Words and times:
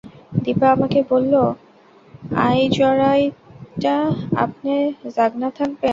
দিপা 0.43 0.67
আমাকে 0.71 0.99
বললো, 1.09 1.43
আইজরাইতটা 2.45 3.95
আপনে 4.43 4.73
জাগনা 5.15 5.49
থাকবেন। 5.57 5.89